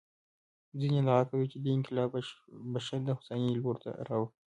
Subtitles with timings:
[0.79, 2.09] ځینې ادعا کوي چې دې انقلاب
[2.73, 4.27] بشر د هوساینې لور ته راوړ.